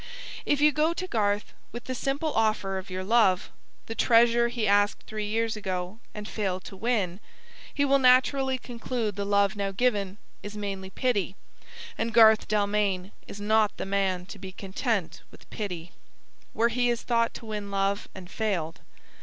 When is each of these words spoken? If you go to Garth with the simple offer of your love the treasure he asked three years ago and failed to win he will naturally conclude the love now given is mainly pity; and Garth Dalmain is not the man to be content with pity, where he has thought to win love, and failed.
If 0.47 0.61
you 0.61 0.71
go 0.71 0.93
to 0.95 1.05
Garth 1.07 1.53
with 1.71 1.83
the 1.83 1.93
simple 1.93 2.33
offer 2.33 2.79
of 2.79 2.89
your 2.89 3.03
love 3.03 3.51
the 3.85 3.93
treasure 3.93 4.47
he 4.47 4.67
asked 4.67 5.03
three 5.05 5.27
years 5.27 5.55
ago 5.55 5.99
and 6.11 6.27
failed 6.27 6.63
to 6.63 6.75
win 6.75 7.19
he 7.71 7.85
will 7.85 7.99
naturally 7.99 8.57
conclude 8.57 9.15
the 9.15 9.25
love 9.25 9.55
now 9.55 9.71
given 9.71 10.17
is 10.41 10.57
mainly 10.57 10.89
pity; 10.89 11.35
and 11.99 12.15
Garth 12.15 12.47
Dalmain 12.47 13.11
is 13.27 13.39
not 13.39 13.77
the 13.77 13.85
man 13.85 14.25
to 14.25 14.39
be 14.39 14.51
content 14.51 15.21
with 15.29 15.47
pity, 15.51 15.91
where 16.51 16.69
he 16.69 16.87
has 16.87 17.03
thought 17.03 17.35
to 17.35 17.45
win 17.45 17.69
love, 17.69 18.07
and 18.15 18.27
failed. 18.27 18.79